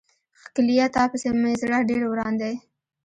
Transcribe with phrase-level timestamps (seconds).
[0.41, 2.53] ښکليه تا پسې مې زړه ډير وران دی.